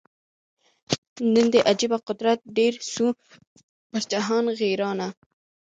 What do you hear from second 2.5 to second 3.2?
ډېر سو